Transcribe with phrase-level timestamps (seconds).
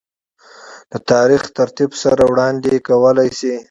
[0.91, 3.53] دَ تاريخي ترتيب سره وړاند ې کولے شي